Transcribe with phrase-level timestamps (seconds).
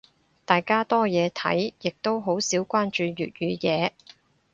[0.45, 3.91] 大家多嘢睇，亦都好少關注粵語嘢。